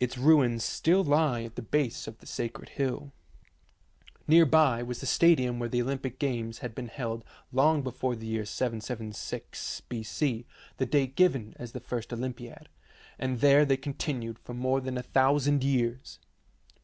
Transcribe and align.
Its 0.00 0.18
ruins 0.18 0.64
still 0.64 1.04
lie 1.04 1.42
at 1.44 1.54
the 1.54 1.62
base 1.62 2.08
of 2.08 2.18
the 2.18 2.26
sacred 2.26 2.70
hill. 2.70 3.12
Near 4.26 4.44
by 4.44 4.82
was 4.82 4.98
the 4.98 5.06
stadium 5.06 5.60
where 5.60 5.68
the 5.68 5.80
Olympic 5.80 6.18
games 6.18 6.58
had 6.58 6.74
been 6.74 6.88
held 6.88 7.22
long 7.52 7.82
be 7.84 7.92
fore 7.92 8.16
the 8.16 8.26
year 8.26 8.44
776 8.44 9.82
B.C., 9.82 10.44
the 10.78 10.86
date 10.86 11.14
given 11.14 11.54
as 11.56 11.70
the 11.70 11.78
first 11.78 12.12
Olympiad, 12.12 12.68
and 13.16 13.38
there 13.38 13.64
they 13.64 13.76
continued 13.76 14.40
for 14.40 14.54
more 14.54 14.80
than 14.80 14.98
a 14.98 15.04
thousand 15.04 15.62
years. 15.62 16.18